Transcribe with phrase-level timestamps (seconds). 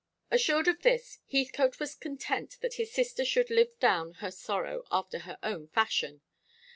[0.31, 5.19] Assured of this, Heathcote was content that his sister should live down her sorrow after
[5.19, 6.21] her own fashion.